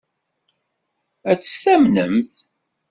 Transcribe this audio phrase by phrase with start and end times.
[1.29, 2.31] Ad tt-tamnemt?